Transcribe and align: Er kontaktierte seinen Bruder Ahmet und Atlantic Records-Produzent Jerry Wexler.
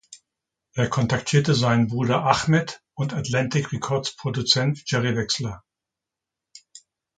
Er 0.73 0.89
kontaktierte 0.89 1.53
seinen 1.53 1.85
Bruder 1.85 2.23
Ahmet 2.23 2.81
und 2.95 3.13
Atlantic 3.13 3.71
Records-Produzent 3.71 4.81
Jerry 4.87 5.15
Wexler. 5.15 5.63